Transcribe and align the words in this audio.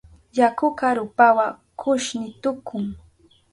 Yakuka 0.37 0.85
rupawa 0.97 1.47
kushni 1.79 2.27
tukun. 2.41 2.85